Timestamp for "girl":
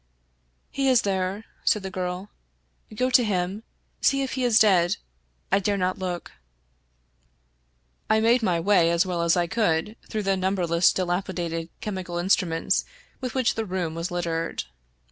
1.91-2.31